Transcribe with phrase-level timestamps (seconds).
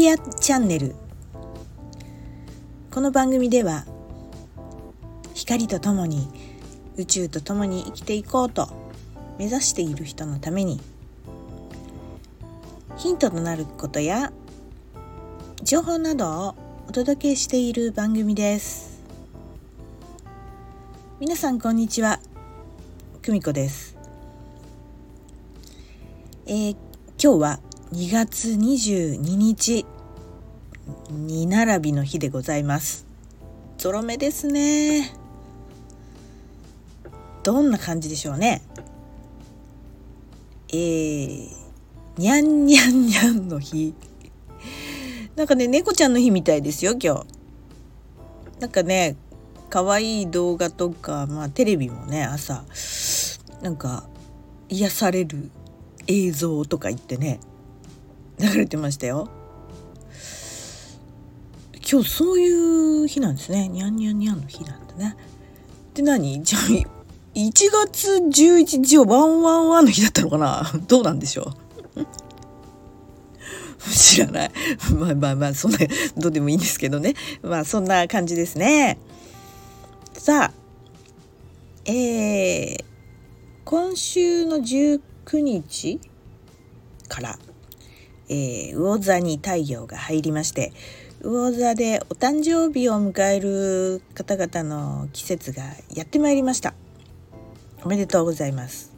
[0.00, 0.94] ディアチャンネル
[2.92, 3.84] この番組では
[5.34, 6.28] 光とともに
[6.96, 8.68] 宇宙とともに生きていこうと
[9.40, 10.80] 目指している人のために
[12.96, 14.30] ヒントとなることや
[15.64, 16.54] 情報などを
[16.88, 19.02] お届けしている番組です。
[21.18, 22.20] 皆さんこんにちは。
[23.22, 23.96] 久美子です。
[26.46, 26.76] えー、
[27.20, 29.86] 今日は2月22日
[31.10, 33.06] 2並びの日でございます。
[33.78, 35.10] ゾロ目ですね。
[37.42, 38.60] どんな感じでしょうね。
[40.70, 41.48] えー、
[42.18, 43.94] にゃんにゃんにゃんの日。
[45.34, 47.26] なんかね猫ちゃんの日みたいですよ今日。
[48.60, 49.16] なんかね
[49.70, 52.64] 可愛い動画とかまあテレビもね朝
[53.62, 54.06] なんか
[54.68, 55.50] 癒される
[56.06, 57.40] 映像とか言ってね。
[58.40, 59.28] 流れてましたよ
[61.90, 62.48] 今日そうい
[63.04, 65.16] う日なんですねにゃんにゃんにゃんの日なんだね
[65.94, 66.42] で何？
[66.42, 66.62] じゃあ
[67.34, 67.52] 1
[67.86, 70.70] 月11日はワンワンワンの日だったのかな？
[70.86, 71.54] どうなんでしょ
[71.96, 72.04] う？
[73.90, 74.50] 知らない。
[74.94, 75.78] まあまあまあ、そんな、
[76.16, 77.14] どうでもいいんですけどね。
[77.42, 78.98] まあそんな感じですね。
[80.14, 82.84] さあ、えー、
[83.64, 85.00] 今週の19
[85.40, 86.00] 日
[87.08, 87.38] から、
[88.28, 90.72] えー、魚座に太陽が入りまして
[91.22, 96.74] 魚座でお誕生日を迎える方々の季節がやってまいりました。
[97.84, 98.92] おめでとうございます。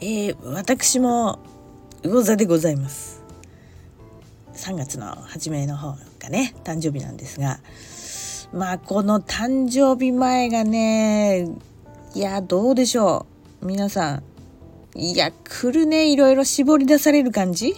[0.00, 1.40] えー、私も
[2.02, 3.22] 魚座でございます。
[4.54, 7.60] 3月の初めの方がね誕生日なんですが
[8.52, 11.48] まあこの誕生日前がね
[12.14, 13.26] いやどうでしょ
[13.62, 13.66] う。
[13.66, 14.22] 皆さん
[14.98, 16.10] いや、来るね。
[16.10, 17.74] いろいろ絞り出される感じ？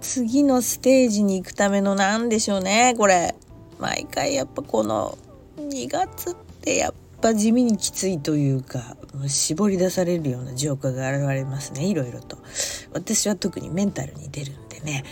[0.00, 3.34] 次のステージに行くための何でしょうね、これ。
[3.78, 5.18] 毎回やっぱこの
[5.58, 8.96] 2月ってやっぱ地味にきついというか、
[9.26, 12.38] 絞り出されるような浄化が現れますね、いろいろと。
[12.94, 15.04] 私は特にメンタルに出るんでね、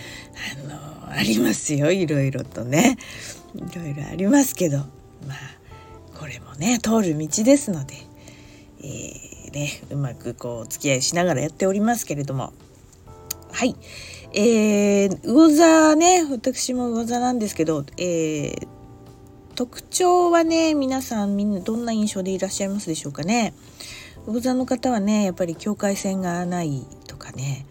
[0.67, 2.97] あの、ありますよ、いろいろとね。
[3.55, 4.85] いろいろありますけど、ま
[5.35, 5.37] あ、
[6.19, 7.95] これもね、通る道ですので、
[8.81, 12.53] えーねうまくこう付き合いしながらやっておりますけれども。
[13.53, 13.77] はい。
[14.33, 18.69] えー、魚座ね私も魚座なんですけど、えー、
[19.55, 23.55] 特徴はね皆さんみんなどんな印象でいらっしゃいますでしょうかね。
[24.27, 27.67] 魚座の方はねやっぱり境界線がないとかね。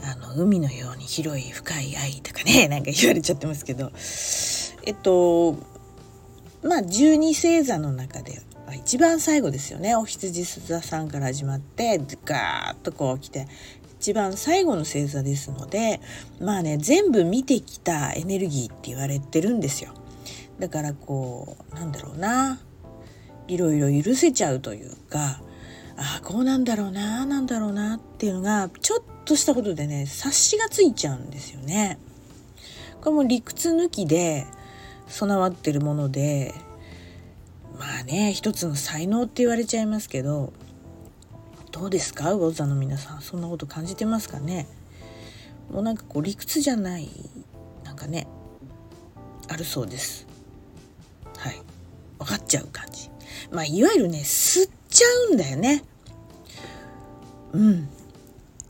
[0.00, 3.90] あの海のように広い深い愛とかね なんか言われちゃってますけど。
[4.84, 5.56] えっと
[6.62, 8.40] まあ十二星座の中で
[8.74, 9.96] 一番最後ですよね。
[9.96, 13.46] お羊座さんから始まってガーッとこう来て
[14.00, 16.00] 一番最後の星座ですので
[16.40, 19.92] まあね全部見てきたエネルギーって言われてるんですよ。
[20.58, 22.60] だからこうなんだろうな。
[23.48, 25.40] いろいろ許せちゃうというか
[25.96, 31.98] ああこうなんだろうななんだろうなっていうのがちょっとしたことでね察しがついちゃうんですよね。
[33.00, 34.46] これも理屈抜きで
[35.06, 36.54] 備わってるもので
[37.78, 40.52] まあね一つの才能って言われちゃいますけど
[41.70, 42.34] どうですか？
[42.34, 43.22] 魚座の皆さん。
[43.22, 44.66] そんなこと感じてますかね？
[45.70, 47.08] もうなんかこう理屈じゃない
[47.84, 48.26] なんかね
[49.48, 50.26] あるそうです。
[51.36, 51.62] はい。
[52.18, 53.10] 分かっちゃう感じ。
[53.52, 55.84] まあいわゆるね吸っちゃうんだよね。
[57.52, 57.88] うん。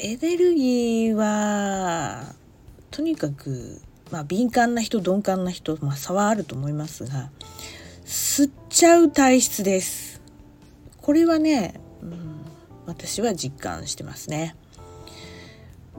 [0.00, 2.34] エネルギーは
[2.91, 3.80] とにかく
[4.10, 7.30] まあ敏感な人鈍感な人、まあ、差はあると思いますが
[8.08, 10.22] 吸っちゃう体質です。
[11.02, 12.41] これはね、うん、
[12.86, 14.56] 私は実感してますね。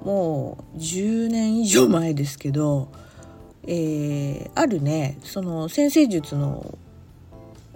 [0.03, 2.87] もう10年以上前ですけど、
[3.67, 6.79] えー、あるねその先生術の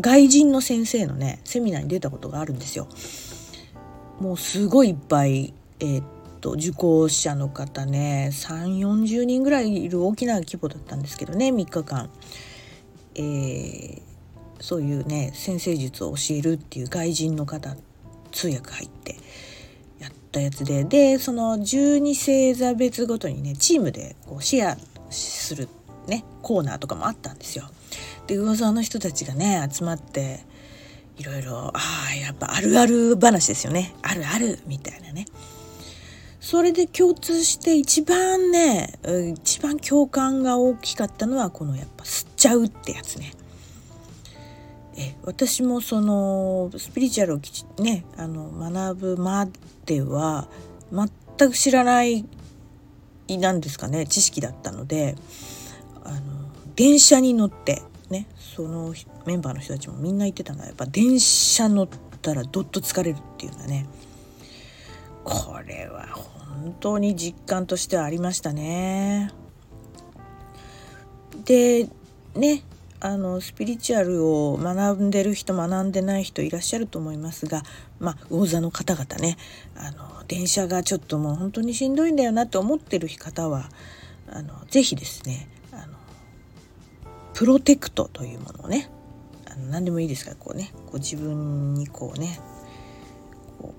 [0.01, 2.88] 外人の先生のねセミナーに出たことがあるんですよ。
[4.19, 6.03] もうすごいいっぱい、えー、っ
[6.41, 12.09] と受講者の方ね3 4 0人ぐらいいる大きな規模だったんですけどね3日間。
[13.13, 14.12] えー
[14.63, 17.75] そういうね先生術を教えるっていう外人の方
[18.31, 19.17] 通訳入って
[19.99, 24.77] やったやつででその12星座別ごとにねチームでこうシェア
[25.11, 25.67] する
[26.07, 27.65] ねコーナーとかもあったんですよ。
[28.27, 30.39] で噂の人たちがね集まって
[31.17, 35.25] いろいろああやっぱあるある話ですよねあるあるみたいなね。
[36.39, 38.97] それで共通して一番ね
[39.41, 43.33] 一番共感が大きかったのはこのやっぱ吸っちゃうってやつね。
[44.97, 47.40] え私もそのスピリチュアルを
[47.81, 49.47] ねあの学ぶま
[49.85, 50.47] では
[50.91, 52.25] 全く知らない
[53.29, 55.16] なんですかね知識だったので
[56.03, 56.19] あの
[56.75, 58.93] 電車に乗ってねその
[59.25, 61.89] メンバーの人たちもみんな言ってたのはやっぱ電車乗っ
[62.22, 63.87] たらどっと疲れるっていうのはね
[65.23, 69.31] これは本当に実感としてはありましたね。
[71.46, 71.89] で
[72.35, 72.63] ね
[73.05, 77.64] あのスピリチュアルを学んでる人学んでない人いらっしゃると思いますが
[78.00, 79.35] まあ魚座の方々ね
[79.76, 83.70] あの電車がちょっともう本当にしんどいんだよなって思ってる方は
[84.29, 85.97] あのぜひですねあの
[87.34, 88.90] プロテクトというものをね
[89.52, 92.40] あの何でもいいですからこうねこう自分にこうね
[93.59, 93.73] こ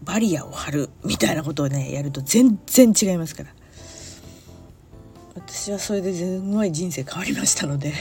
[0.00, 3.50] うバリアを張るみたいなことをねやると全然違いますから。
[5.34, 7.92] 私はそれですごい人生変わりましたので。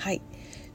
[0.00, 0.22] はい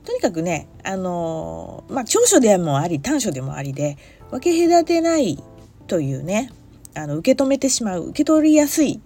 [0.06, 3.98] とにかくねあのまあ長所でもあり短所でもありで
[4.30, 5.44] 分け隔てない
[5.88, 6.51] というね
[6.94, 9.01] あの受け止めてしまう受け取りやすい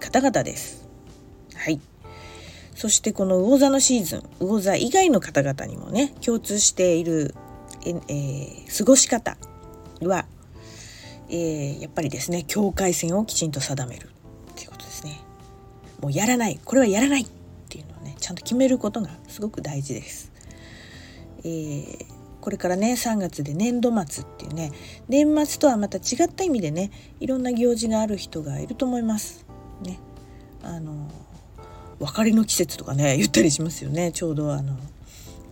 [0.00, 0.88] 方々です。
[1.54, 1.80] はい
[2.74, 7.34] そしてこの魚座のシーズン魚座以外の方々にもね共通している
[7.84, 9.36] え、えー、過ごし方
[10.00, 10.26] は、
[11.28, 15.20] えー、やっぱりですね境界線をきちんと定めるっていうことですね。
[16.00, 17.26] もうやらないこれはやらない
[18.20, 20.32] ちゃんと決めることがすごく大事です。
[21.44, 22.06] えー、
[22.40, 24.72] これからね3月で年度末っていうね
[25.08, 29.46] 年末とはまた違った意味でねいろんな行事がある人がいると思います。
[29.82, 29.98] ね、
[30.62, 31.08] あの
[32.00, 34.76] 別れの季節とかね言ったりしますよねちょうどあの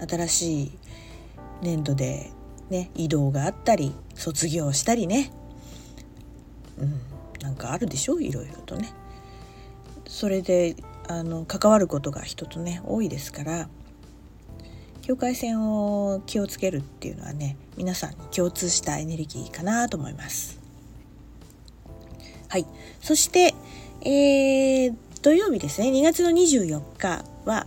[0.09, 0.73] 新しい
[1.63, 2.31] 年度で、
[2.71, 5.31] ね、移動があったり卒業したりね、
[6.79, 7.01] うん、
[7.41, 8.21] なんかあるでしょ？
[8.21, 8.93] いろいろとね。
[10.09, 10.77] それで
[11.09, 13.69] あの関わることが人とね多いですから
[15.03, 20.59] 境界線を気をつけるっていうのはね皆さんに共通したエネルギーかなと思います。
[22.49, 22.67] はい、
[23.01, 23.55] そして、
[24.03, 27.67] えー、土曜日ですね2月の24日は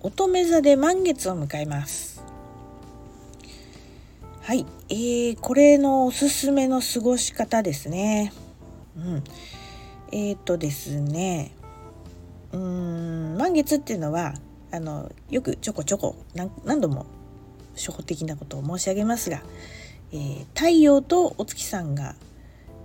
[0.00, 2.22] 乙女座で満月を迎えます。
[4.40, 8.32] はい、えー、これのおすすめの過ごし方ですね。
[8.96, 9.24] うん、
[10.12, 11.52] えっ、ー、とですね
[12.52, 14.34] うーん満月っていうのは
[14.70, 16.16] あのよくちょこちょこ
[16.64, 17.06] 何度も
[17.74, 19.42] 初歩的なことを申し上げますが、
[20.12, 22.14] えー、太陽とお月さんが、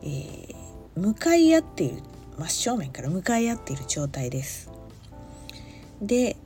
[0.01, 0.55] えー、
[0.95, 2.01] 向かい合っている
[2.37, 4.69] 真正面から向かい合っている状態です。
[6.01, 6.37] で、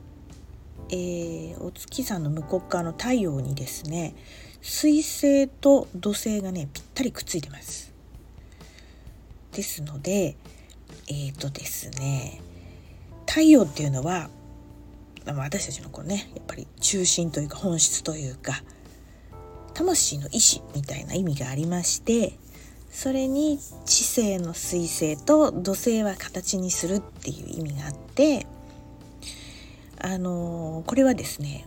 [0.90, 4.14] えー、お月さんの向こう側の太陽にですね
[4.60, 7.92] 水星と土星がねぴったりくっついてます。
[9.52, 10.36] ですので
[11.08, 12.40] えっ、ー、とですね
[13.32, 14.28] 太陽っていうのは
[15.24, 18.62] 私たちのこうねやっぱり中心というか本質というか
[19.72, 22.34] 魂の意志みたいな意味がありまして
[22.90, 28.46] それに知性の彗星と土星は形にするっていう意味があって
[29.98, 31.66] あのこれはですね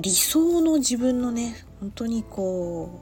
[0.00, 3.00] 理想の自分のね本当にこ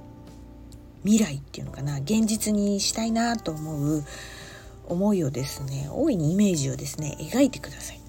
[1.05, 4.05] う未来っていうのかな現実にしたいなと思う
[4.90, 5.88] 思いをですね。
[5.90, 8.00] 大いにイメージをですね描いてください。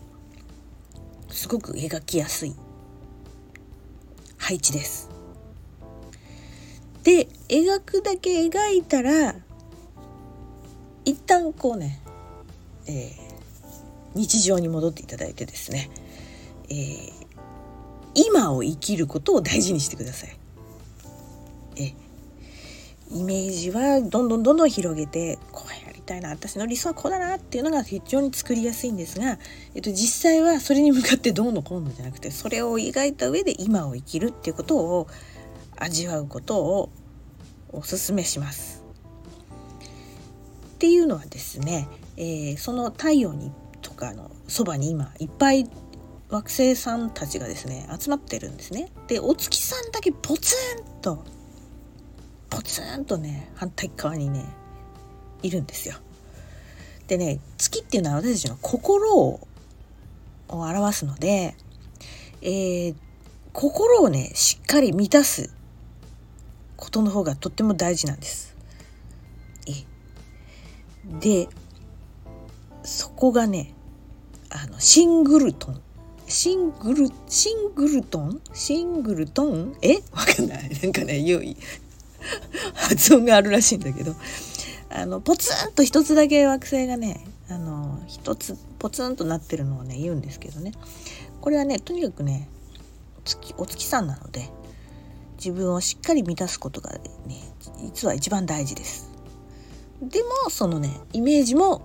[1.30, 2.56] すごく描きやすい。
[4.38, 5.10] 配置です。
[7.04, 9.36] で描くだけ描いたら
[11.06, 12.00] 一旦こうね、
[12.88, 13.14] えー、
[14.16, 15.90] 日常に戻っていただいてですね、
[16.70, 17.12] えー、
[18.14, 20.38] 今を生きることを大事にしてください。
[21.78, 21.94] え
[23.14, 25.66] イメージはどんどんどんどん広げてこ
[26.12, 29.38] たいな私の理想はこうだなっていうのが非常に作りやすいんですが、
[29.74, 35.08] えっと、実際はそれに向かってどうのこうのじゃなくてそれを描いた上で今を生きるっていうことを
[35.78, 36.90] 味わうことを
[37.70, 38.84] お勧めします。
[40.76, 41.88] っていうのはですね、
[42.18, 43.52] えー、その太陽に
[43.82, 45.70] とかのそばに今いっぱい
[46.30, 48.92] 惑星さんたちがですね集まってるんですね。
[49.08, 50.56] でお月さんだけポツ
[50.98, 51.24] ンと
[52.50, 54.46] ポツンとね反対側にね
[55.44, 55.96] いるんですよ。
[57.08, 59.48] でね月っていうのは私たちの心を
[60.48, 61.56] 表すので、
[62.42, 62.96] えー、
[63.54, 65.54] 心をねしっかり満たす
[66.78, 68.56] ことの方がとっても大事なんです。
[69.68, 69.86] え
[71.20, 71.50] で
[72.84, 73.74] そこがね
[74.50, 75.82] あのシングルトン。
[76.28, 78.42] シングルシングルトン？
[78.54, 79.76] シングルトン？
[79.82, 79.96] え？
[80.12, 80.70] わかんない。
[80.82, 81.58] なんかね良い
[82.74, 84.16] 発音があるらしいんだけど。
[84.94, 90.74] あのポツンと一つだけ惑星がねあの一つポツンとなってるのをね言うんですけどね
[91.40, 92.50] これはねとにかくね
[93.24, 94.50] 月お月さんなので
[95.38, 97.02] 自分をしっかり満たすことがね
[97.84, 99.10] 実は一番大事です。
[100.02, 101.82] でもそのねイメージも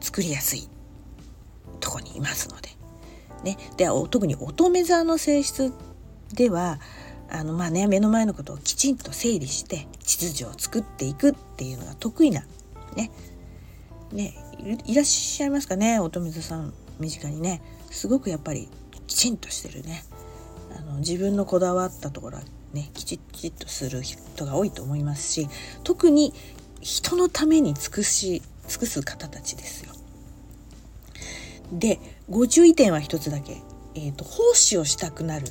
[0.00, 0.68] 作りやすい
[1.80, 2.70] とこにいますので。
[3.42, 5.72] ね、で特に乙女座の性質
[6.32, 6.78] では
[7.34, 12.44] あのまあね目の前のことをきちんと整理して秩序を作っていくっていうのが得意な
[12.94, 13.10] ね。
[14.12, 14.34] ね
[14.86, 16.74] いらっしゃいますかね乙女座さん。
[17.00, 17.62] 身近にね。
[17.90, 18.68] すごくやっぱり
[19.06, 20.04] きちんとしてるね。
[20.76, 25.48] あの自分のこだわったところはねきちっとする人が多いと思いますし
[25.84, 26.32] 特に
[26.80, 29.92] 人のために尽くし尽くす方たちですよ。
[31.72, 31.98] で
[32.28, 33.62] ご注意点は一つだけ、
[33.94, 35.46] えーと、奉仕をしたくなる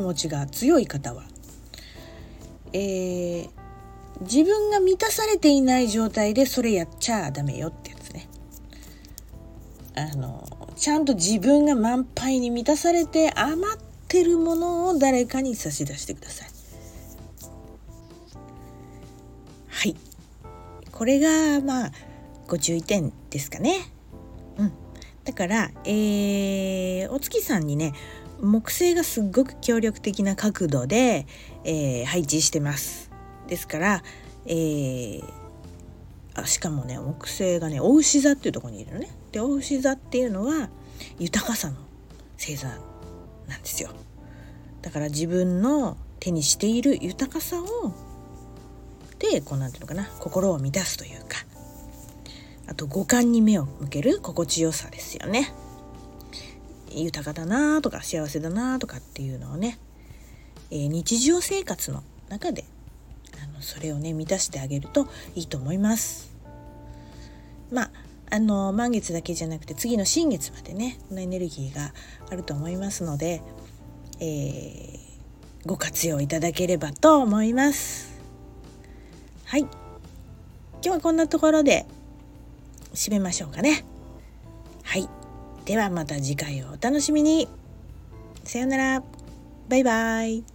[0.00, 1.24] 気持ちが強い方は、
[2.72, 3.48] えー、
[4.22, 8.26] 自分が満たされていない状態でそれやっちゃダメよってやつね。
[9.94, 13.78] あのちゃんと自分が満杯に満たされて余っ
[14.08, 16.48] てるものを誰かに差し出してください。
[19.68, 19.96] はい。
[20.92, 21.92] これがまあ
[22.48, 23.80] ご注意点ですかね。
[24.56, 24.72] うん。
[25.24, 27.92] だから、えー、お月さんにね
[28.40, 31.26] 木星がすっごく協力的な角度で、
[31.64, 33.10] えー、配置してます。
[33.46, 34.02] ですから、
[34.46, 35.22] えー、
[36.34, 39.10] あしかもね木星がねお牛座っていうとこにいるのね。
[39.32, 40.70] でお牛座っていうのは
[41.18, 41.76] 豊かさの
[42.36, 42.68] 星座
[43.48, 43.90] なんですよ。
[44.82, 47.92] だから自分の手にしている豊かさを
[49.18, 51.36] でこうなんていうのかな心を満たすというか
[52.66, 55.52] あと五感に目を向ける心地よさですよね
[56.90, 59.78] 豊かだなとか幸せだなとかっていうのをね、
[60.70, 62.64] えー、日常生活の中で
[63.42, 66.34] あのそれをね満たしてあげるといいと思います。
[67.72, 67.90] まあ
[68.32, 71.92] あの満月だけじゃなくて次の新月までねこのエネルギーが
[72.30, 73.42] あると思いますので、
[74.20, 74.98] えー、
[75.66, 78.20] ご活用いただければと思います。
[79.46, 79.62] はい。
[79.62, 79.70] 今
[80.82, 81.86] 日はこんなところで
[82.94, 83.84] 締めましょうかね。
[85.64, 87.48] ではまた次回をお楽しみに。
[88.44, 89.02] さようなら。
[89.68, 90.49] バイバイ。